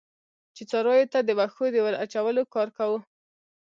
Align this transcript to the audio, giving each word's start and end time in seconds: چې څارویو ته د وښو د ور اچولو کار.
چې 0.55 0.63
څارویو 0.69 1.11
ته 1.13 1.19
د 1.23 1.29
وښو 1.39 1.65
د 1.73 1.77
ور 1.85 1.95
اچولو 2.03 2.43
کار. 2.53 2.67